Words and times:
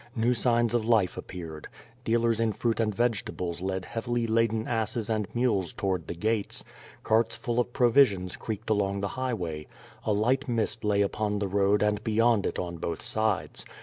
New 0.15 0.33
signs 0.33 0.73
of 0.73 0.83
life 0.83 1.15
appeared. 1.15 1.67
Dealers 2.03 2.39
in 2.39 2.53
fruit 2.53 2.79
and 2.79 2.95
vegetables 2.95 3.61
led 3.61 3.85
heavily 3.85 4.25
laden 4.25 4.67
asses 4.67 5.11
and 5.11 5.27
mules 5.35 5.73
toward 5.73 6.07
the 6.07 6.15
gates, 6.15 6.63
carts 7.03 7.35
full 7.35 7.59
of 7.59 7.71
provisions 7.71 8.35
creaked 8.35 8.71
along 8.71 9.01
the 9.01 9.09
highway. 9.09 9.67
A 10.03 10.11
light 10.11 10.47
mist 10.47 10.83
lay 10.83 11.03
upon 11.03 11.37
the 11.37 11.47
road 11.47 11.83
and 11.83 12.03
beyond 12.03 12.47
it 12.47 12.57
on 12.57 12.77
both 12.77 13.03
sides. 13.03 13.63